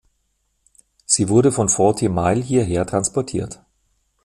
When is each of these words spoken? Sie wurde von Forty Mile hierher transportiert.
Sie 1.05 1.29
wurde 1.29 1.51
von 1.51 1.69
Forty 1.69 2.09
Mile 2.09 2.41
hierher 2.41 2.87
transportiert. 2.87 3.61